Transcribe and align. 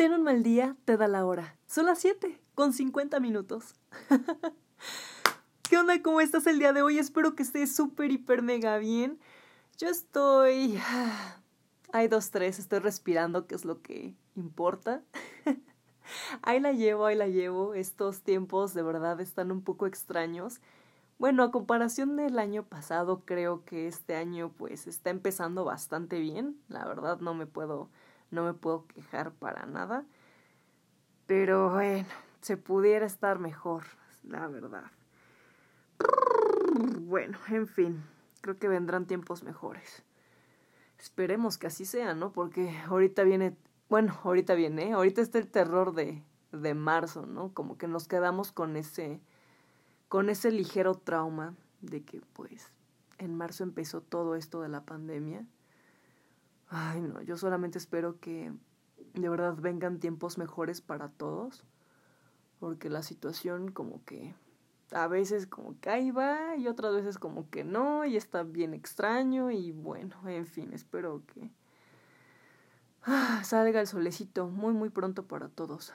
Ten 0.00 0.14
un 0.14 0.22
mal 0.22 0.42
día, 0.42 0.78
te 0.86 0.96
da 0.96 1.08
la 1.08 1.26
hora. 1.26 1.58
Son 1.66 1.84
las 1.84 1.98
7, 1.98 2.40
con 2.54 2.72
50 2.72 3.20
minutos. 3.20 3.74
¿Qué 5.68 5.76
onda? 5.76 6.00
¿Cómo 6.00 6.22
estás 6.22 6.46
el 6.46 6.58
día 6.58 6.72
de 6.72 6.80
hoy? 6.80 6.98
Espero 6.98 7.34
que 7.34 7.42
estés 7.42 7.76
súper, 7.76 8.10
hiper, 8.10 8.40
mega 8.40 8.78
bien. 8.78 9.18
Yo 9.76 9.88
estoy... 9.88 10.80
Hay 11.92 12.08
dos, 12.08 12.30
tres, 12.30 12.58
estoy 12.58 12.78
respirando, 12.78 13.46
que 13.46 13.54
es 13.54 13.66
lo 13.66 13.82
que 13.82 14.14
importa. 14.36 15.02
ahí 16.40 16.60
la 16.60 16.72
llevo, 16.72 17.04
ahí 17.04 17.14
la 17.14 17.28
llevo. 17.28 17.74
Estos 17.74 18.22
tiempos 18.22 18.72
de 18.72 18.82
verdad 18.82 19.20
están 19.20 19.52
un 19.52 19.60
poco 19.60 19.86
extraños. 19.86 20.62
Bueno, 21.18 21.42
a 21.42 21.50
comparación 21.50 22.16
del 22.16 22.38
año 22.38 22.62
pasado, 22.62 23.24
creo 23.26 23.66
que 23.66 23.86
este 23.86 24.16
año 24.16 24.50
pues 24.56 24.86
está 24.86 25.10
empezando 25.10 25.66
bastante 25.66 26.20
bien. 26.20 26.58
La 26.68 26.86
verdad 26.86 27.20
no 27.20 27.34
me 27.34 27.44
puedo 27.44 27.90
no 28.30 28.44
me 28.44 28.54
puedo 28.54 28.86
quejar 28.86 29.32
para 29.32 29.66
nada. 29.66 30.04
Pero 31.26 31.70
bueno, 31.70 32.08
se 32.40 32.56
pudiera 32.56 33.06
estar 33.06 33.38
mejor, 33.38 33.84
la 34.22 34.46
verdad. 34.48 34.90
Bueno, 37.00 37.38
en 37.48 37.66
fin, 37.66 38.02
creo 38.40 38.58
que 38.58 38.68
vendrán 38.68 39.06
tiempos 39.06 39.42
mejores. 39.42 40.02
Esperemos 40.98 41.58
que 41.58 41.66
así 41.66 41.84
sea, 41.84 42.14
¿no? 42.14 42.32
Porque 42.32 42.76
ahorita 42.86 43.22
viene, 43.24 43.56
bueno, 43.88 44.18
ahorita 44.24 44.54
viene, 44.54 44.92
ahorita 44.92 45.20
está 45.20 45.38
el 45.38 45.48
terror 45.48 45.94
de, 45.94 46.22
de 46.52 46.74
marzo, 46.74 47.26
¿no? 47.26 47.52
Como 47.54 47.78
que 47.78 47.88
nos 47.88 48.06
quedamos 48.08 48.52
con 48.52 48.76
ese, 48.76 49.20
con 50.08 50.28
ese 50.28 50.50
ligero 50.50 50.94
trauma 50.94 51.54
de 51.80 52.02
que 52.02 52.20
pues 52.32 52.70
en 53.18 53.34
marzo 53.36 53.64
empezó 53.64 54.00
todo 54.00 54.34
esto 54.34 54.60
de 54.60 54.68
la 54.68 54.84
pandemia 54.84 55.46
Ay, 56.70 57.00
no, 57.00 57.20
yo 57.22 57.36
solamente 57.36 57.78
espero 57.78 58.20
que 58.20 58.52
de 59.14 59.28
verdad 59.28 59.56
vengan 59.58 59.98
tiempos 59.98 60.38
mejores 60.38 60.80
para 60.80 61.08
todos, 61.08 61.64
porque 62.60 62.88
la 62.88 63.02
situación 63.02 63.72
como 63.72 64.04
que 64.04 64.34
a 64.92 65.08
veces 65.08 65.48
como 65.48 65.78
que 65.80 65.90
ahí 65.90 66.12
va 66.12 66.56
y 66.56 66.68
otras 66.68 66.94
veces 66.94 67.18
como 67.18 67.50
que 67.50 67.64
no 67.64 68.04
y 68.04 68.16
está 68.16 68.44
bien 68.44 68.72
extraño 68.72 69.50
y 69.50 69.72
bueno, 69.72 70.16
en 70.28 70.46
fin, 70.46 70.72
espero 70.72 71.22
que 71.26 71.50
ah, 73.02 73.42
salga 73.44 73.80
el 73.80 73.88
solecito 73.88 74.46
muy 74.48 74.72
muy 74.72 74.90
pronto 74.90 75.26
para 75.26 75.48
todos. 75.48 75.92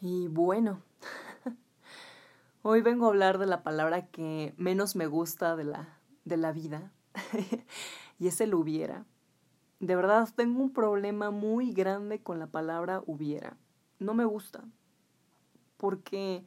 Y 0.00 0.28
bueno, 0.28 0.80
hoy 2.62 2.80
vengo 2.80 3.04
a 3.04 3.08
hablar 3.08 3.36
de 3.36 3.46
la 3.46 3.62
palabra 3.62 4.06
que 4.06 4.54
menos 4.56 4.96
me 4.96 5.06
gusta 5.06 5.56
de 5.56 5.64
la, 5.64 5.98
de 6.24 6.38
la 6.38 6.52
vida 6.52 6.90
y 8.18 8.28
es 8.28 8.40
el 8.40 8.54
hubiera. 8.54 9.04
De 9.82 9.96
verdad, 9.96 10.28
tengo 10.36 10.62
un 10.62 10.72
problema 10.72 11.32
muy 11.32 11.72
grande 11.72 12.22
con 12.22 12.38
la 12.38 12.46
palabra 12.46 13.02
hubiera. 13.04 13.56
No 13.98 14.14
me 14.14 14.24
gusta. 14.24 14.62
Porque, 15.76 16.44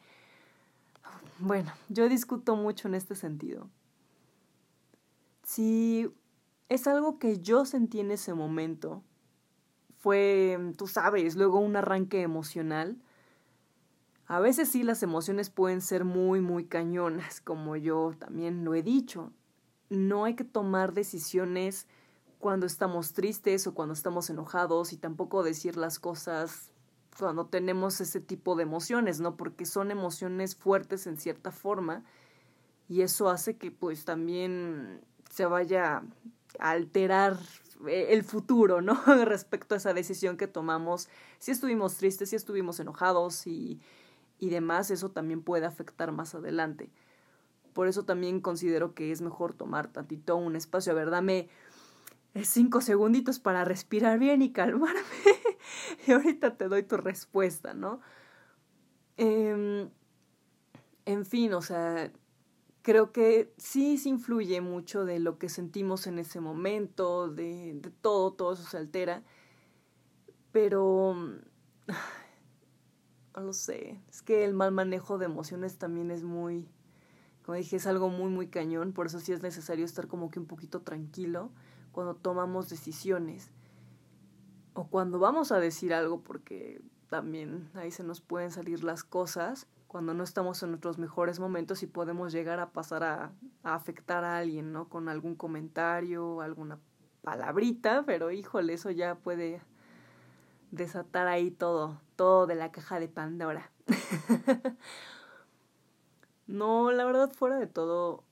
bueno, 1.39 1.73
yo 1.89 2.07
discuto 2.07 2.55
mucho 2.55 2.87
en 2.87 2.95
este 2.95 3.13
sentido. 3.13 3.69
Si 5.43 6.09
es 6.69 6.87
algo 6.87 7.19
que 7.19 7.41
yo 7.41 7.65
sentí 7.65 7.99
en 7.99 8.11
ese 8.11 8.33
momento, 8.33 9.03
fue, 9.97 10.57
tú 10.77 10.87
sabes, 10.87 11.35
luego 11.35 11.59
un 11.59 11.75
arranque 11.75 12.21
emocional. 12.21 12.95
A 14.27 14.39
veces 14.39 14.69
sí 14.69 14.83
las 14.83 15.03
emociones 15.03 15.49
pueden 15.49 15.81
ser 15.81 16.05
muy, 16.05 16.39
muy 16.39 16.67
cañonas, 16.67 17.41
como 17.41 17.75
yo 17.75 18.13
también 18.17 18.63
lo 18.63 18.75
he 18.75 18.81
dicho. 18.81 19.33
No 19.89 20.23
hay 20.23 20.35
que 20.35 20.45
tomar 20.45 20.93
decisiones 20.93 21.85
cuando 22.39 22.65
estamos 22.65 23.13
tristes 23.13 23.67
o 23.67 23.73
cuando 23.73 23.93
estamos 23.93 24.29
enojados 24.29 24.93
y 24.93 24.97
tampoco 24.97 25.43
decir 25.43 25.77
las 25.77 25.99
cosas 25.99 26.69
cuando 27.17 27.45
tenemos 27.45 28.01
ese 28.01 28.19
tipo 28.19 28.55
de 28.55 28.63
emociones, 28.63 29.19
¿no? 29.19 29.37
Porque 29.37 29.65
son 29.65 29.91
emociones 29.91 30.55
fuertes 30.55 31.07
en 31.07 31.17
cierta 31.17 31.51
forma 31.51 32.03
y 32.87 33.01
eso 33.01 33.29
hace 33.29 33.57
que 33.57 33.71
pues 33.71 34.05
también 34.05 35.01
se 35.29 35.45
vaya 35.45 36.03
a 36.59 36.69
alterar 36.71 37.37
el 37.87 38.23
futuro, 38.23 38.81
¿no? 38.81 39.01
Respecto 39.25 39.75
a 39.75 39.77
esa 39.77 39.93
decisión 39.93 40.37
que 40.37 40.47
tomamos, 40.47 41.09
si 41.39 41.51
estuvimos 41.51 41.95
tristes, 41.97 42.29
si 42.29 42.35
estuvimos 42.35 42.79
enojados 42.79 43.47
y, 43.47 43.79
y 44.39 44.49
demás, 44.49 44.91
eso 44.91 45.09
también 45.09 45.41
puede 45.41 45.65
afectar 45.65 46.11
más 46.11 46.35
adelante. 46.35 46.89
Por 47.73 47.87
eso 47.87 48.03
también 48.03 48.39
considero 48.39 48.93
que 48.93 49.11
es 49.11 49.21
mejor 49.21 49.53
tomar 49.53 49.87
tantito 49.89 50.37
un 50.37 50.55
espacio. 50.55 50.93
A 50.93 50.95
ver, 50.95 51.09
dame 51.09 51.49
cinco 52.43 52.81
segunditos 52.81 53.39
para 53.39 53.63
respirar 53.63 54.19
bien 54.19 54.41
y 54.41 54.51
calmarme. 54.51 54.99
y 56.07 56.11
ahorita 56.11 56.57
te 56.57 56.67
doy 56.67 56.83
tu 56.83 56.97
respuesta, 56.97 57.73
¿no? 57.73 58.01
Eh, 59.17 59.89
en 61.05 61.25
fin, 61.25 61.53
o 61.53 61.61
sea, 61.61 62.11
creo 62.81 63.11
que 63.11 63.53
sí 63.57 63.97
se 63.97 64.09
influye 64.09 64.59
mucho 64.61 65.05
de 65.05 65.19
lo 65.19 65.37
que 65.37 65.49
sentimos 65.49 66.07
en 66.07 66.19
ese 66.19 66.39
momento, 66.41 67.29
de, 67.29 67.73
de 67.75 67.89
todo, 67.89 68.33
todo 68.33 68.53
eso 68.53 68.63
se 68.63 68.77
altera. 68.77 69.23
Pero, 70.51 71.13
no 73.35 73.41
lo 73.41 73.53
sé, 73.53 74.01
es 74.09 74.21
que 74.21 74.43
el 74.45 74.53
mal 74.53 74.71
manejo 74.71 75.17
de 75.17 75.25
emociones 75.25 75.77
también 75.77 76.11
es 76.11 76.23
muy, 76.23 76.67
como 77.43 77.55
dije, 77.55 77.77
es 77.77 77.87
algo 77.87 78.09
muy, 78.09 78.29
muy 78.29 78.47
cañón, 78.47 78.93
por 78.93 79.07
eso 79.07 79.19
sí 79.19 79.31
es 79.31 79.41
necesario 79.41 79.85
estar 79.85 80.07
como 80.07 80.29
que 80.29 80.39
un 80.39 80.47
poquito 80.47 80.81
tranquilo 80.81 81.51
cuando 81.95 82.13
tomamos 82.13 82.67
decisiones 82.67 83.49
o 84.73 84.85
cuando 84.85 85.17
vamos 85.17 85.53
a 85.53 85.59
decir 85.61 85.93
algo 85.93 86.19
porque 86.19 86.81
también 87.07 87.69
ahí 87.73 87.89
se 87.89 88.03
nos 88.03 88.19
pueden 88.19 88.51
salir 88.51 88.83
las 88.83 89.05
cosas 89.05 89.65
cuando 89.87 90.13
no 90.13 90.25
estamos 90.25 90.61
en 90.61 90.71
nuestros 90.71 90.97
mejores 90.97 91.39
momentos 91.39 91.83
y 91.83 91.87
podemos 91.87 92.33
llegar 92.33 92.59
a 92.59 92.71
pasar 92.71 93.05
a, 93.05 93.31
afectar 93.63 94.25
a 94.25 94.37
alguien, 94.37 94.73
¿no? 94.73 94.89
Con 94.89 95.07
algún 95.07 95.35
comentario, 95.35 96.41
alguna 96.41 96.79
palabrita, 97.21 98.03
pero 98.05 98.29
híjole, 98.29 98.73
eso 98.73 98.91
ya 98.91 99.15
puede 99.15 99.61
desatar 100.71 101.27
ahí 101.27 101.49
todo, 101.49 102.01
todo 102.17 102.45
de 102.45 102.55
la 102.55 102.73
caja 102.73 102.99
de 102.99 103.07
Pandora. 103.07 103.71
no, 106.45 106.91
la 106.91 107.05
verdad, 107.05 107.31
fuera 107.31 107.57
de 107.57 107.67
todo, 107.67 108.25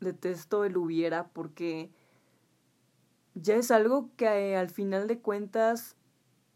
detesto 0.00 0.64
el 0.64 0.76
hubiera 0.76 1.28
porque 1.28 1.92
ya 3.34 3.56
es 3.56 3.70
algo 3.70 4.10
que 4.16 4.56
al 4.56 4.70
final 4.70 5.06
de 5.06 5.18
cuentas 5.18 5.96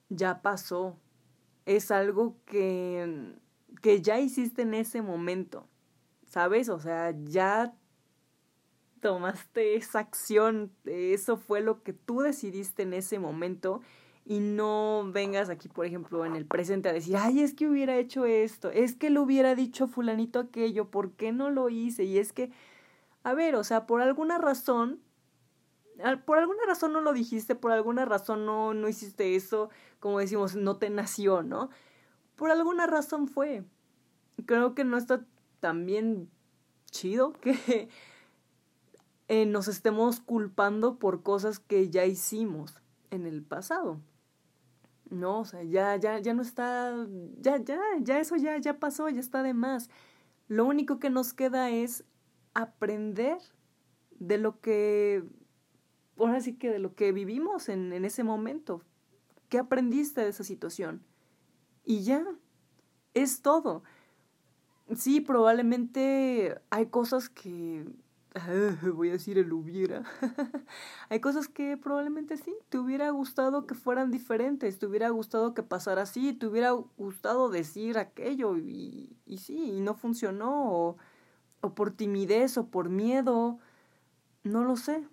ya 0.08 0.42
pasó. 0.42 0.98
Es 1.64 1.90
algo 1.90 2.36
que, 2.46 3.34
que 3.82 4.02
ya 4.02 4.18
hiciste 4.18 4.62
en 4.62 4.74
ese 4.74 5.02
momento. 5.02 5.66
¿Sabes? 6.26 6.68
O 6.68 6.80
sea, 6.80 7.14
ya 7.24 7.74
tomaste 9.00 9.76
esa 9.76 10.00
acción. 10.00 10.72
Eso 10.84 11.36
fue 11.36 11.60
lo 11.60 11.82
que 11.82 11.92
tú 11.92 12.20
decidiste 12.20 12.82
en 12.82 12.92
ese 12.92 13.18
momento. 13.18 13.80
Y 14.24 14.40
no 14.40 15.08
vengas 15.12 15.50
aquí, 15.50 15.68
por 15.68 15.86
ejemplo, 15.86 16.24
en 16.24 16.34
el 16.34 16.46
presente 16.46 16.88
a 16.88 16.92
decir, 16.92 17.16
ay, 17.16 17.40
es 17.40 17.54
que 17.54 17.68
hubiera 17.68 17.96
hecho 17.96 18.26
esto, 18.26 18.72
es 18.72 18.96
que 18.96 19.08
le 19.08 19.20
hubiera 19.20 19.54
dicho 19.54 19.86
fulanito 19.86 20.40
aquello, 20.40 20.90
¿por 20.90 21.12
qué 21.12 21.30
no 21.30 21.48
lo 21.48 21.68
hice? 21.68 22.02
Y 22.02 22.18
es 22.18 22.32
que, 22.32 22.50
a 23.22 23.34
ver, 23.34 23.54
o 23.54 23.62
sea, 23.62 23.86
por 23.86 24.02
alguna 24.02 24.38
razón 24.38 24.98
por 26.24 26.38
alguna 26.38 26.60
razón 26.66 26.92
no 26.92 27.00
lo 27.00 27.12
dijiste, 27.12 27.54
por 27.54 27.72
alguna 27.72 28.04
razón 28.04 28.44
no, 28.44 28.74
no 28.74 28.88
hiciste 28.88 29.34
eso, 29.34 29.70
como 30.00 30.18
decimos, 30.18 30.54
no 30.54 30.76
te 30.76 30.90
nació, 30.90 31.42
¿no? 31.42 31.70
Por 32.36 32.50
alguna 32.50 32.86
razón 32.86 33.28
fue. 33.28 33.64
Creo 34.44 34.74
que 34.74 34.84
no 34.84 34.98
está 34.98 35.24
tan 35.60 35.86
bien 35.86 36.28
chido 36.90 37.32
que 37.40 37.88
eh, 39.28 39.46
nos 39.46 39.68
estemos 39.68 40.20
culpando 40.20 40.98
por 40.98 41.22
cosas 41.22 41.58
que 41.58 41.90
ya 41.90 42.04
hicimos 42.04 42.74
en 43.10 43.26
el 43.26 43.42
pasado. 43.42 44.00
No, 45.08 45.40
o 45.40 45.44
sea, 45.44 45.62
ya, 45.62 45.96
ya, 45.96 46.18
ya 46.18 46.34
no 46.34 46.42
está, 46.42 46.94
ya, 47.40 47.58
ya, 47.58 47.78
ya 48.00 48.18
eso 48.18 48.36
ya, 48.36 48.58
ya 48.58 48.80
pasó, 48.80 49.08
ya 49.08 49.20
está 49.20 49.42
de 49.42 49.54
más. 49.54 49.88
Lo 50.48 50.64
único 50.64 50.98
que 50.98 51.10
nos 51.10 51.32
queda 51.32 51.70
es 51.70 52.04
aprender 52.54 53.38
de 54.18 54.38
lo 54.38 54.60
que 54.60 55.24
ahora 56.18 56.40
sí 56.40 56.54
que 56.54 56.70
de 56.70 56.78
lo 56.78 56.94
que 56.94 57.12
vivimos 57.12 57.68
en, 57.68 57.92
en 57.92 58.04
ese 58.04 58.24
momento. 58.24 58.82
¿Qué 59.48 59.58
aprendiste 59.58 60.22
de 60.22 60.28
esa 60.28 60.44
situación? 60.44 61.02
Y 61.84 62.02
ya, 62.02 62.24
es 63.14 63.42
todo. 63.42 63.82
Sí, 64.94 65.20
probablemente 65.20 66.60
hay 66.70 66.86
cosas 66.86 67.28
que... 67.28 67.86
voy 68.94 69.08
a 69.08 69.12
decir 69.12 69.38
el 69.38 69.52
hubiera. 69.52 70.04
hay 71.08 71.20
cosas 71.20 71.48
que 71.48 71.76
probablemente 71.76 72.36
sí, 72.36 72.54
te 72.68 72.78
hubiera 72.78 73.08
gustado 73.10 73.66
que 73.66 73.74
fueran 73.74 74.10
diferentes, 74.10 74.78
te 74.78 74.86
hubiera 74.86 75.08
gustado 75.08 75.54
que 75.54 75.62
pasara 75.62 76.02
así, 76.02 76.34
te 76.34 76.46
hubiera 76.46 76.70
gustado 76.70 77.48
decir 77.48 77.98
aquello 77.98 78.58
y, 78.58 79.16
y 79.24 79.38
sí, 79.38 79.76
y 79.76 79.80
no 79.80 79.94
funcionó, 79.94 80.70
o, 80.70 80.96
o 81.62 81.74
por 81.74 81.92
timidez 81.92 82.58
o 82.58 82.66
por 82.68 82.90
miedo, 82.90 83.58
no 84.44 84.64
lo 84.64 84.76
sé. 84.76 85.06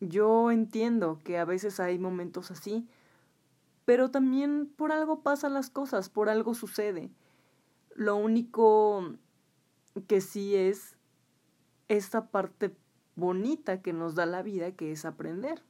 Yo 0.00 0.50
entiendo 0.50 1.18
que 1.24 1.38
a 1.38 1.44
veces 1.44 1.80
hay 1.80 1.98
momentos 1.98 2.50
así, 2.50 2.86
pero 3.84 4.10
también 4.10 4.66
por 4.66 4.92
algo 4.92 5.22
pasan 5.22 5.54
las 5.54 5.70
cosas, 5.70 6.08
por 6.08 6.28
algo 6.28 6.54
sucede. 6.54 7.10
Lo 7.94 8.16
único 8.16 9.14
que 10.06 10.20
sí 10.20 10.54
es 10.54 10.96
esta 11.88 12.28
parte 12.30 12.76
bonita 13.16 13.82
que 13.82 13.92
nos 13.92 14.14
da 14.14 14.26
la 14.26 14.42
vida, 14.42 14.72
que 14.72 14.92
es 14.92 15.04
aprender. 15.04 15.62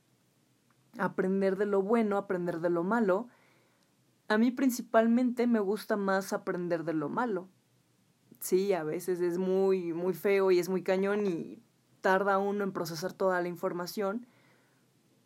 Aprender 0.99 1.57
de 1.57 1.67
lo 1.67 1.81
bueno, 1.81 2.17
aprender 2.17 2.61
de 2.61 2.71
lo 2.71 2.85
malo. 2.85 3.29
A 4.29 4.37
mí 4.37 4.51
principalmente 4.51 5.47
me 5.47 5.61
gusta 5.61 5.97
más 5.97 6.33
aprender 6.33 6.85
de 6.85 6.93
lo 6.93 7.09
malo. 7.09 7.49
Sí, 8.41 8.73
a 8.73 8.85
veces 8.85 9.21
es 9.21 9.39
muy, 9.39 9.93
muy 9.95 10.13
feo 10.13 10.51
y 10.51 10.59
es 10.59 10.69
muy 10.69 10.83
cañón 10.83 11.27
y 11.27 11.63
tarda 12.01 12.39
uno 12.39 12.65
en 12.65 12.73
procesar 12.73 13.13
toda 13.13 13.41
la 13.41 13.49
información, 13.49 14.27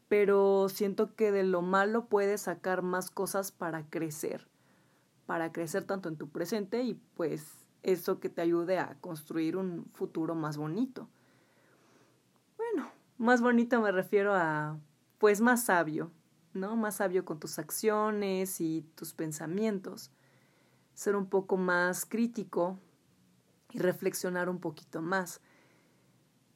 pero 0.08 0.68
siento 0.68 1.14
que 1.14 1.32
de 1.32 1.42
lo 1.42 1.62
malo 1.62 2.06
puedes 2.06 2.42
sacar 2.42 2.82
más 2.82 3.10
cosas 3.10 3.52
para 3.52 3.88
crecer, 3.88 4.48
para 5.26 5.52
crecer 5.52 5.84
tanto 5.84 6.08
en 6.08 6.16
tu 6.16 6.28
presente 6.28 6.82
y 6.82 6.94
pues 7.14 7.62
eso 7.82 8.20
que 8.20 8.28
te 8.28 8.42
ayude 8.42 8.78
a 8.78 8.96
construir 9.00 9.56
un 9.56 9.86
futuro 9.94 10.34
más 10.34 10.56
bonito. 10.56 11.08
Bueno, 12.56 12.90
más 13.18 13.40
bonito 13.40 13.80
me 13.80 13.90
refiero 13.90 14.34
a 14.34 14.78
pues 15.18 15.40
más 15.40 15.64
sabio, 15.64 16.10
¿no? 16.52 16.76
Más 16.76 16.96
sabio 16.96 17.24
con 17.24 17.38
tus 17.38 17.58
acciones 17.58 18.60
y 18.60 18.82
tus 18.94 19.14
pensamientos. 19.14 20.10
Ser 20.94 21.16
un 21.16 21.26
poco 21.26 21.56
más 21.56 22.04
crítico 22.04 22.78
y 23.70 23.78
reflexionar 23.78 24.48
un 24.48 24.58
poquito 24.58 25.00
más. 25.00 25.40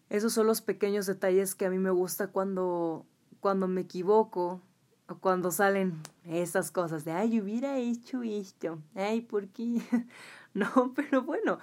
Esos 0.08 0.32
son 0.32 0.46
los 0.46 0.62
pequeños 0.62 1.06
detalles 1.06 1.54
que 1.54 1.66
a 1.66 1.70
mí 1.70 1.78
me 1.78 1.90
gusta 1.90 2.28
cuando 2.28 3.06
cuando 3.40 3.68
me 3.68 3.82
equivoco 3.82 4.60
o 5.08 5.18
cuando 5.18 5.52
salen 5.52 6.00
esas 6.24 6.72
cosas 6.72 7.04
de, 7.04 7.12
ay, 7.12 7.40
hubiera 7.40 7.78
hecho 7.78 8.24
esto, 8.24 8.80
ay, 8.96 9.20
¿por 9.20 9.46
qué? 9.48 9.80
no, 10.54 10.92
pero 10.96 11.22
bueno, 11.22 11.60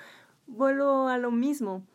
vuelvo 0.48 1.10
a 1.10 1.18
lo 1.18 1.30
mismo. 1.30 1.86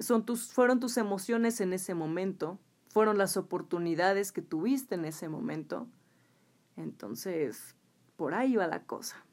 Son 0.00 0.24
tus, 0.24 0.52
fueron 0.52 0.80
tus 0.80 0.96
emociones 0.96 1.60
en 1.60 1.72
ese 1.72 1.94
momento, 1.94 2.58
fueron 2.88 3.16
las 3.16 3.36
oportunidades 3.36 4.32
que 4.32 4.42
tuviste 4.42 4.96
en 4.96 5.04
ese 5.04 5.28
momento. 5.28 5.86
Entonces, 6.76 7.76
por 8.16 8.34
ahí 8.34 8.56
va 8.56 8.66
la 8.66 8.82
cosa. 8.82 9.24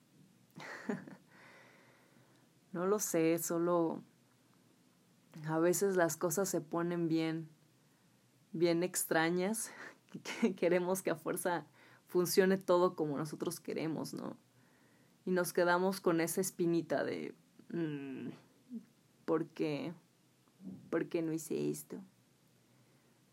no 2.73 2.85
lo 2.85 2.99
sé, 2.99 3.39
solo 3.39 4.03
a 5.47 5.59
veces 5.59 5.95
las 5.95 6.17
cosas 6.17 6.49
se 6.49 6.61
ponen 6.61 7.07
bien, 7.07 7.49
bien 8.53 8.83
extrañas 8.83 9.71
queremos 10.55 11.01
que 11.01 11.11
a 11.11 11.15
fuerza 11.15 11.65
funcione 12.07 12.57
todo 12.57 12.95
como 12.95 13.17
nosotros 13.17 13.59
queremos, 13.59 14.13
¿no? 14.13 14.37
Y 15.25 15.31
nos 15.31 15.53
quedamos 15.53 16.01
con 16.01 16.21
esa 16.21 16.39
espinita 16.39 17.03
de, 17.03 17.33
mm, 17.69 18.29
¿por 19.25 19.47
qué? 19.47 19.93
¿Por 20.89 21.07
qué 21.07 21.21
no 21.21 21.33
hice 21.33 21.69
esto? 21.69 21.97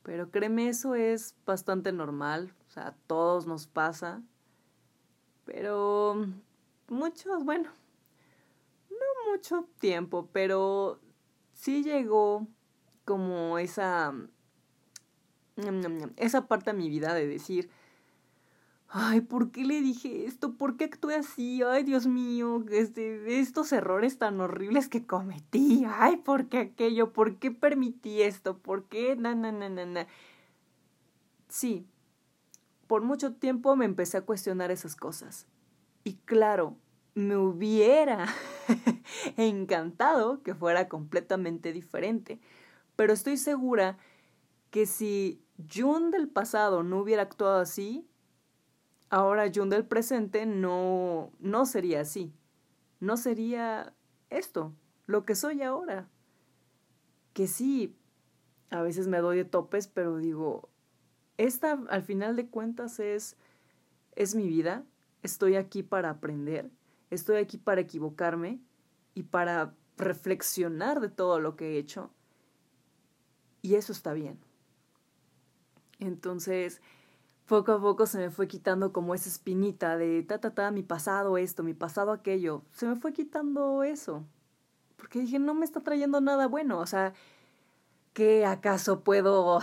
Pero 0.02 0.30
créeme, 0.30 0.68
eso 0.68 0.94
es 0.94 1.36
bastante 1.46 1.92
normal, 1.92 2.52
o 2.68 2.70
sea, 2.72 2.88
a 2.88 2.94
todos 3.06 3.46
nos 3.46 3.68
pasa, 3.68 4.22
pero 5.44 6.26
muchos, 6.88 7.44
bueno, 7.44 7.70
no 8.90 9.32
mucho 9.32 9.68
tiempo, 9.78 10.28
pero 10.32 10.98
sí 11.52 11.82
llegó 11.82 12.46
como 13.04 13.58
esa 13.58 14.14
esa 16.16 16.48
parte 16.48 16.72
de 16.72 16.78
mi 16.78 16.88
vida 16.88 17.14
de 17.14 17.26
decir, 17.26 17.70
ay, 18.88 19.20
¿por 19.20 19.50
qué 19.50 19.64
le 19.64 19.80
dije 19.80 20.26
esto? 20.26 20.54
¿Por 20.54 20.76
qué 20.76 20.84
actué 20.84 21.16
así? 21.16 21.62
Ay, 21.62 21.82
Dios 21.82 22.06
mío, 22.06 22.64
este, 22.70 23.40
estos 23.40 23.72
errores 23.72 24.18
tan 24.18 24.40
horribles 24.40 24.88
que 24.88 25.06
cometí. 25.06 25.84
Ay, 25.86 26.16
¿por 26.18 26.48
qué 26.48 26.58
aquello? 26.58 27.12
¿Por 27.12 27.38
qué 27.38 27.50
permití 27.50 28.22
esto? 28.22 28.58
¿Por 28.58 28.84
qué? 28.84 29.16
Na, 29.16 29.34
na, 29.34 29.52
na, 29.52 29.68
na, 29.68 29.86
na. 29.86 30.06
Sí, 31.48 31.86
por 32.86 33.02
mucho 33.02 33.34
tiempo 33.34 33.76
me 33.76 33.84
empecé 33.84 34.18
a 34.18 34.26
cuestionar 34.26 34.70
esas 34.70 34.96
cosas. 34.96 35.46
Y 36.04 36.14
claro, 36.24 36.76
me 37.14 37.36
hubiera 37.36 38.26
encantado 39.36 40.42
que 40.42 40.54
fuera 40.54 40.88
completamente 40.88 41.72
diferente. 41.72 42.40
Pero 42.96 43.12
estoy 43.12 43.36
segura 43.36 43.98
que 44.70 44.86
si 44.86 45.42
Jun 45.72 46.10
del 46.10 46.28
pasado 46.28 46.82
no 46.82 47.00
hubiera 47.00 47.22
actuado 47.22 47.60
así, 47.60 48.06
ahora 49.10 49.50
Jun 49.54 49.68
del 49.68 49.86
presente 49.86 50.46
no, 50.46 51.30
no 51.38 51.66
sería 51.66 52.00
así. 52.00 52.32
No 53.00 53.16
sería 53.16 53.92
esto, 54.30 54.72
lo 55.06 55.24
que 55.24 55.34
soy 55.34 55.62
ahora. 55.62 56.08
Que 57.32 57.46
sí, 57.46 57.96
a 58.70 58.82
veces 58.82 59.08
me 59.08 59.18
doy 59.18 59.36
de 59.38 59.44
topes, 59.44 59.88
pero 59.88 60.16
digo, 60.16 60.68
esta 61.36 61.72
al 61.88 62.02
final 62.02 62.36
de 62.36 62.46
cuentas 62.46 63.00
es, 63.00 63.36
es 64.14 64.34
mi 64.34 64.46
vida, 64.46 64.84
estoy 65.22 65.56
aquí 65.56 65.82
para 65.82 66.10
aprender, 66.10 66.70
estoy 67.14 67.36
aquí 67.36 67.58
para 67.58 67.82
equivocarme 67.82 68.60
y 69.14 69.24
para 69.24 69.74
reflexionar 69.98 71.00
de 71.00 71.08
todo 71.08 71.40
lo 71.40 71.56
que 71.56 71.72
he 71.74 71.78
hecho. 71.78 72.10
Y 73.60 73.74
eso 73.74 73.92
está 73.92 74.12
bien. 74.12 74.38
Entonces, 76.00 76.80
poco 77.46 77.72
a 77.72 77.80
poco 77.80 78.06
se 78.06 78.18
me 78.18 78.30
fue 78.30 78.48
quitando 78.48 78.92
como 78.92 79.14
esa 79.14 79.28
espinita 79.28 79.96
de 79.96 80.22
ta, 80.22 80.38
ta, 80.40 80.54
ta, 80.54 80.70
mi 80.70 80.82
pasado 80.82 81.36
esto, 81.36 81.62
mi 81.62 81.74
pasado 81.74 82.12
aquello. 82.12 82.62
Se 82.72 82.86
me 82.86 82.96
fue 82.96 83.12
quitando 83.12 83.82
eso. 83.82 84.24
Porque 84.96 85.20
dije, 85.20 85.38
no 85.38 85.54
me 85.54 85.64
está 85.64 85.80
trayendo 85.80 86.20
nada 86.20 86.48
bueno. 86.48 86.78
O 86.78 86.86
sea, 86.86 87.12
¿qué 88.14 88.46
acaso 88.46 89.04
puedo 89.04 89.60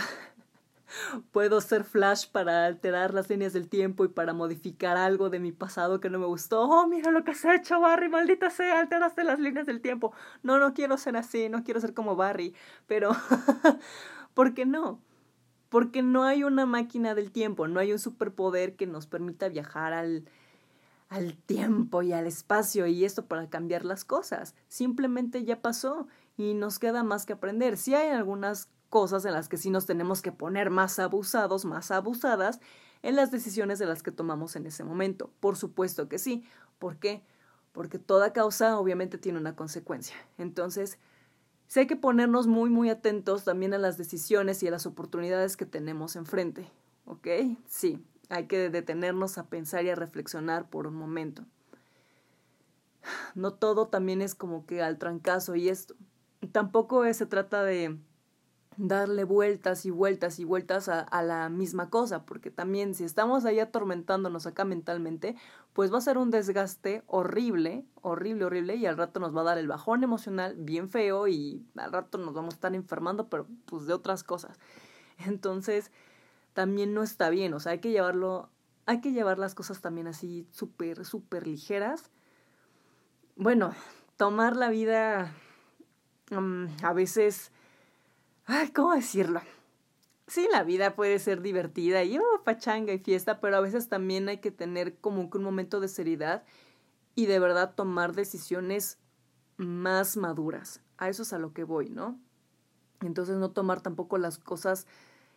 puedo 1.32 1.62
ser 1.62 1.84
flash 1.84 2.28
para 2.32 2.66
alterar 2.66 3.14
las 3.14 3.30
líneas 3.30 3.54
del 3.54 3.70
tiempo 3.70 4.06
y 4.06 4.10
para 4.10 4.34
modificar 4.34 4.98
algo 4.98 5.30
de 5.30 5.40
mi 5.40 5.52
pasado 5.52 6.00
que 6.00 6.10
no 6.10 6.20
me 6.20 6.26
gustó. 6.26 6.64
Oh, 6.64 6.88
mira 6.88 7.12
lo 7.12 7.24
que 7.24 7.32
has 7.32 7.46
hecho, 7.46 7.80
Barry, 7.80 8.10
maldita 8.10 8.50
sea, 8.50 8.80
alteraste 8.80 9.24
las 9.24 9.40
líneas 9.40 9.66
del 9.66 9.82
tiempo. 9.82 10.14
No, 10.44 10.60
no 10.60 10.74
quiero 10.74 10.98
ser 10.98 11.18
así, 11.18 11.50
no 11.50 11.64
quiero 11.64 11.80
ser 11.80 11.94
como 11.94 12.16
Barry, 12.16 12.54
pero 12.88 13.12
¿por 14.34 14.54
qué 14.54 14.66
no? 14.66 15.02
porque 15.70 16.02
no 16.02 16.24
hay 16.24 16.44
una 16.44 16.66
máquina 16.66 17.16
del 17.16 17.32
tiempo, 17.32 17.68
no 17.68 17.80
hay 17.80 17.92
un 17.92 18.00
superpoder 18.00 18.76
que 18.76 18.88
nos 18.88 19.06
permita 19.06 19.50
viajar 19.50 19.94
al, 19.94 20.26
al 21.10 21.38
tiempo 21.38 22.02
y 22.02 22.12
al 22.12 22.28
espacio 22.28 22.88
y 22.88 23.06
esto 23.06 23.26
para 23.28 23.50
cambiar 23.50 23.86
las 23.86 24.04
cosas. 24.04 24.56
Simplemente 24.68 25.44
ya 25.46 25.62
pasó 25.62 26.08
y 26.38 26.56
nos 26.56 26.80
queda 26.80 27.04
más 27.04 27.26
que 27.26 27.34
aprender. 27.34 27.78
Sí 27.78 27.94
hay 27.94 28.10
algunas 28.10 28.70
cosas 28.90 29.26
en 29.26 29.34
las 29.34 29.48
que 29.50 29.58
sí 29.58 29.70
nos 29.70 29.86
tenemos 29.86 30.22
que 30.22 30.32
poner 30.32 30.70
más 30.70 31.00
abusados, 31.00 31.66
más 31.66 31.92
abusadas 31.92 32.60
en 33.02 33.16
las 33.16 33.32
decisiones 33.32 33.80
de 33.80 33.86
las 33.86 34.04
que 34.04 34.12
tomamos 34.12 34.56
en 34.56 34.66
ese 34.66 34.84
momento. 34.84 35.32
Por 35.40 35.56
supuesto 35.56 36.10
que 36.10 36.20
sí. 36.20 36.44
¿Por 36.80 36.98
qué? 36.98 37.24
Porque 37.72 38.00
toda 38.00 38.34
causa 38.34 38.78
obviamente 38.78 39.18
tiene 39.18 39.40
una 39.40 39.56
consecuencia. 39.56 40.16
Entonces, 40.38 41.00
Sí 41.70 41.82
hay 41.82 41.86
que 41.86 41.96
ponernos 41.96 42.48
muy, 42.48 42.72
muy 42.72 42.90
atentos 42.90 43.44
también 43.44 43.76
a 43.76 43.78
las 43.78 43.96
decisiones 43.96 44.64
y 44.64 44.68
a 44.68 44.72
las 44.72 44.88
oportunidades 44.88 45.56
que 45.56 45.68
tenemos 45.68 46.16
enfrente, 46.16 46.68
¿ok? 47.06 47.28
Sí, 47.68 48.04
hay 48.28 48.48
que 48.48 48.72
detenernos 48.72 49.38
a 49.38 49.50
pensar 49.50 49.86
y 49.86 49.92
a 49.92 49.96
reflexionar 49.96 50.68
por 50.68 50.88
un 50.88 50.96
momento. 50.96 51.46
No 53.36 53.54
todo 53.54 53.88
también 53.88 54.24
es 54.24 54.34
como 54.34 54.66
que 54.66 54.82
al 54.82 54.98
trancazo 54.98 55.54
y 55.54 55.70
esto. 55.70 55.96
Tampoco 56.52 57.04
se 57.14 57.28
trata 57.28 57.64
de 57.64 58.00
darle 58.80 59.26
vueltas 59.26 59.86
y 59.86 59.90
vueltas 59.90 60.40
y 60.40 60.46
vueltas 60.46 60.88
a, 60.88 61.02
a, 61.02 61.22
la 61.22 61.50
misma 61.50 61.90
cosa, 61.90 62.26
porque 62.26 62.50
también 62.50 62.96
si 62.96 63.04
estamos 63.04 63.44
ahí 63.44 63.60
atormentándonos 63.60 64.48
acá 64.48 64.64
mentalmente, 64.64 65.36
pues 65.74 65.92
va 65.92 65.98
a 65.98 66.02
ser 66.02 66.18
un 66.18 66.32
desgaste 66.32 67.04
horrible, 67.06 67.86
horrible, 68.02 68.46
horrible, 68.46 68.76
y 68.76 68.86
al 68.86 68.96
rato 68.96 69.20
nos 69.20 69.36
va 69.36 69.42
a 69.42 69.44
dar 69.44 69.58
el 69.58 69.68
bajón 69.68 70.04
emocional 70.04 70.56
bien 70.58 70.90
feo 70.90 71.28
y 71.28 71.62
al 71.76 71.92
rato 71.92 72.18
nos 72.18 72.34
vamos 72.34 72.54
a 72.54 72.56
estar 72.56 72.74
enfermando, 72.74 73.28
pero 73.28 73.48
pues 73.66 73.86
de 73.86 73.94
otras 73.94 74.24
cosas. 74.24 74.58
Entonces, 75.26 75.92
también 76.54 76.94
no 76.94 77.04
está 77.04 77.30
bien, 77.30 77.54
o 77.54 77.60
sea, 77.60 77.74
hay 77.74 77.80
que 77.80 77.92
llevarlo, 77.92 78.50
hay 78.86 79.02
que 79.02 79.12
llevar 79.12 79.40
las 79.40 79.56
cosas 79.56 79.82
también 79.82 80.08
así 80.08 80.48
súper, 80.52 81.04
súper 81.04 81.48
ligeras. 81.48 82.10
Bueno, 83.36 83.74
tomar 84.16 84.56
la 84.56 84.70
vida 84.70 85.34
mm, 86.32 86.66
a 86.82 86.94
veces 86.94 87.52
Ay, 88.52 88.72
¿cómo 88.72 88.96
decirlo? 88.96 89.42
Sí, 90.26 90.48
la 90.52 90.64
vida 90.64 90.96
puede 90.96 91.20
ser 91.20 91.44
divertida 91.44 92.04
y 92.04 92.18
oh, 92.18 92.42
pachanga 92.44 92.92
y 92.92 92.98
fiesta, 92.98 93.40
pero 93.40 93.58
a 93.58 93.62
veces 93.62 93.90
también 93.90 94.28
hay 94.28 94.40
que 94.40 94.50
tener 94.50 94.98
como 94.98 95.30
que 95.30 95.38
un 95.38 95.44
momento 95.44 95.80
de 95.80 95.88
seriedad 95.88 96.44
y 97.14 97.28
de 97.28 97.38
verdad 97.38 97.76
tomar 97.76 98.14
decisiones 98.14 98.98
más 99.58 100.18
maduras. 100.18 100.82
A 100.98 101.10
eso 101.10 101.22
es 101.22 101.32
a 101.32 101.38
lo 101.38 101.54
que 101.54 101.64
voy, 101.64 101.92
¿no? 101.92 102.20
Entonces 103.02 103.38
no 103.38 103.52
tomar 103.52 103.82
tampoco 103.82 104.18
las 104.18 104.40
cosas 104.40 104.88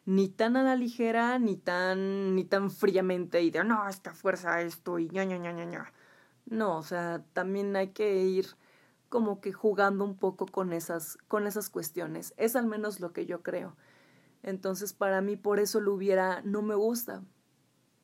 ni 0.06 0.30
tan 0.30 0.56
a 0.56 0.62
la 0.62 0.74
ligera, 0.74 1.38
ni 1.38 1.58
tan, 1.58 2.34
ni 2.34 2.44
tan 2.44 2.70
fríamente 2.70 3.42
y 3.42 3.50
de, 3.50 3.62
no, 3.62 3.86
esta 3.90 4.14
fuerza, 4.14 4.62
esto 4.62 4.98
y 4.98 5.10
ña, 5.10 5.24
ña, 5.24 5.36
ña, 5.36 5.52
ña, 5.52 5.66
ña. 5.66 5.92
No, 6.46 6.78
o 6.78 6.82
sea, 6.82 7.22
también 7.34 7.76
hay 7.76 7.88
que 7.88 8.22
ir 8.24 8.46
como 9.12 9.42
que 9.42 9.52
jugando 9.52 10.06
un 10.06 10.16
poco 10.16 10.46
con 10.46 10.72
esas, 10.72 11.18
con 11.28 11.46
esas 11.46 11.68
cuestiones. 11.68 12.32
Es 12.38 12.56
al 12.56 12.64
menos 12.64 12.98
lo 12.98 13.12
que 13.12 13.26
yo 13.26 13.42
creo. 13.42 13.76
Entonces, 14.42 14.94
para 14.94 15.20
mí, 15.20 15.36
por 15.36 15.60
eso 15.60 15.82
lo 15.82 15.92
hubiera, 15.92 16.40
no 16.46 16.62
me 16.62 16.74
gusta. 16.74 17.22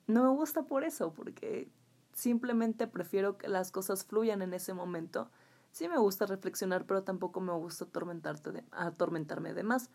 No 0.06 0.24
me 0.24 0.28
gusta 0.28 0.64
por 0.64 0.84
eso, 0.84 1.14
porque 1.14 1.70
simplemente 2.12 2.86
prefiero 2.86 3.38
que 3.38 3.48
las 3.48 3.72
cosas 3.72 4.04
fluyan 4.04 4.42
en 4.42 4.52
ese 4.52 4.74
momento. 4.74 5.30
Sí 5.72 5.88
me 5.88 5.96
gusta 5.96 6.26
reflexionar, 6.26 6.84
pero 6.84 7.04
tampoco 7.04 7.40
me 7.40 7.54
gusta 7.54 7.86
atormentarte 7.86 8.52
de, 8.52 8.64
atormentarme 8.70 9.54
de 9.54 9.62
más. 9.62 9.88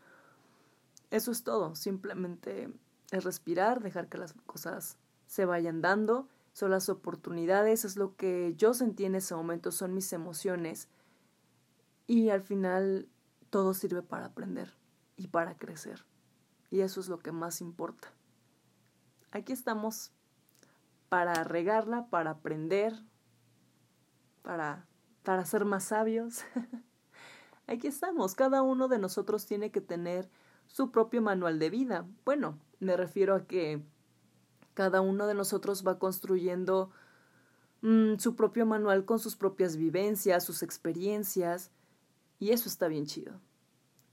Eso 1.12 1.30
es 1.30 1.44
todo, 1.44 1.76
simplemente 1.76 2.74
es 3.12 3.24
respirar, 3.24 3.84
dejar 3.84 4.10
que 4.10 4.18
las 4.18 4.34
cosas 4.48 4.98
se 5.28 5.46
vayan 5.46 5.82
dando, 5.82 6.28
son 6.54 6.72
las 6.72 6.90
oportunidades, 6.90 7.86
es 7.86 7.98
lo 7.98 8.16
que 8.16 8.56
yo 8.58 8.74
sentí 8.74 9.06
en 9.06 9.14
ese 9.14 9.36
momento, 9.36 9.72
son 9.72 9.94
mis 9.94 10.12
emociones 10.12 10.90
y 12.14 12.30
al 12.30 12.42
final 12.42 13.08
todo 13.50 13.74
sirve 13.74 14.02
para 14.02 14.28
aprender 14.28 14.74
y 15.18 15.28
para 15.28 15.58
crecer 15.58 16.06
y 16.74 16.82
eso 16.82 17.00
es 17.00 17.08
lo 17.08 17.20
que 17.20 17.32
más 17.32 17.62
importa. 17.62 18.12
Aquí 19.30 19.54
estamos 19.54 20.12
para 21.08 21.44
regarla, 21.44 22.08
para 22.10 22.32
aprender, 22.32 22.96
para, 24.42 24.88
para 25.22 25.46
ser 25.46 25.66
más 25.66 25.84
sabios. 25.84 26.44
Aquí 27.68 27.86
estamos, 27.86 28.34
cada 28.34 28.64
uno 28.64 28.88
de 28.88 28.98
nosotros 28.98 29.46
tiene 29.46 29.70
que 29.70 29.82
tener 29.82 30.32
su 30.66 30.90
propio 30.90 31.22
manual 31.22 31.60
de 31.60 31.70
vida. 31.70 32.08
Bueno, 32.26 32.58
me 32.80 32.98
refiero 32.98 33.36
a 33.36 33.46
que 33.46 33.84
cada 34.74 35.00
uno 35.02 35.28
de 35.28 35.36
nosotros 35.36 35.86
va 35.86 36.00
construyendo 36.00 36.90
mm, 37.82 38.16
su 38.18 38.36
propio 38.36 38.66
manual 38.66 39.06
con 39.06 39.20
sus 39.20 39.36
propias 39.36 39.78
vivencias, 39.78 40.44
sus 40.44 40.64
experiencias, 40.64 41.70
y 42.44 42.52
eso 42.52 42.68
está 42.68 42.90
bien 42.90 43.06
chido. 43.06 43.40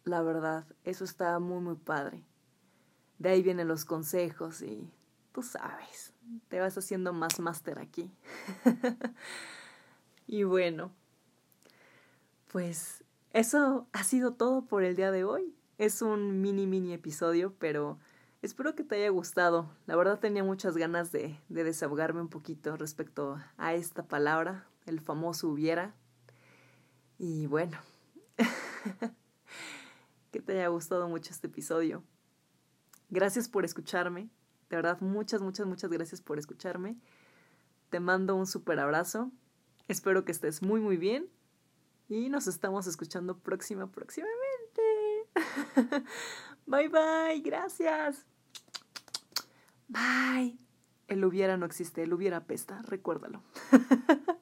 La 0.04 0.22
verdad, 0.22 0.64
eso 0.84 1.02
está 1.02 1.37
muy, 1.40 1.60
muy 1.60 1.75
padre. 1.75 2.22
De 3.18 3.30
ahí 3.30 3.42
vienen 3.42 3.66
los 3.66 3.84
consejos 3.84 4.62
y 4.62 4.88
tú 5.32 5.42
sabes, 5.42 6.14
te 6.46 6.60
vas 6.60 6.78
haciendo 6.78 7.12
más 7.12 7.40
máster 7.40 7.80
aquí. 7.80 8.08
y 10.28 10.44
bueno, 10.44 10.92
pues 12.52 13.02
eso 13.32 13.88
ha 13.92 14.04
sido 14.04 14.34
todo 14.34 14.62
por 14.64 14.84
el 14.84 14.94
día 14.94 15.10
de 15.10 15.25
hoy. 15.25 15.52
Es 15.78 16.00
un 16.00 16.40
mini, 16.40 16.68
mini 16.68 16.92
episodio, 16.92 17.52
pero 17.58 17.99
espero 18.42 18.76
que 18.76 18.84
te 18.84 18.94
haya 18.94 19.08
gustado. 19.08 19.68
La 19.87 19.96
verdad 19.96 20.20
tenía 20.20 20.44
muchas 20.44 20.76
ganas 20.76 21.10
de, 21.10 21.37
de 21.49 21.64
desahogarme 21.64 22.20
un 22.20 22.28
poquito 22.28 22.76
respecto 22.76 23.40
a 23.56 23.75
esta 23.75 24.04
palabra, 24.04 24.68
el 24.87 25.00
famoso 25.00 25.49
hubiera. 25.49 25.96
Y 27.18 27.46
bueno, 27.49 27.76
que 30.30 30.40
te 30.40 30.52
haya 30.52 30.68
gustado 30.68 31.08
mucho 31.08 31.30
este 31.30 31.49
episodio. 31.49 32.04
Gracias 33.08 33.49
por 33.49 33.64
escucharme. 33.64 34.30
De 34.68 34.76
verdad, 34.76 35.00
muchas, 35.00 35.42
muchas, 35.42 35.66
muchas 35.66 35.90
gracias 35.90 36.20
por 36.20 36.38
escucharme. 36.38 36.96
Te 37.90 37.99
mando 37.99 38.37
un 38.37 38.46
súper 38.46 38.78
abrazo. 38.78 39.32
Espero 39.88 40.25
que 40.25 40.32
estés 40.32 40.62
muy, 40.62 40.80
muy 40.80 40.96
bien. 40.96 41.28
Y 42.08 42.28
nos 42.28 42.46
estamos 42.46 42.87
escuchando 42.87 43.38
próxima, 43.38 43.90
próximamente. 43.90 44.82
bye, 46.66 46.88
bye. 46.88 47.40
Gracias. 47.40 48.26
Bye. 49.88 50.58
El 51.08 51.25
hubiera 51.25 51.56
no 51.56 51.66
existe, 51.66 52.04
el 52.04 52.12
hubiera 52.12 52.44
pesta. 52.44 52.82
Recuérdalo. 52.82 53.42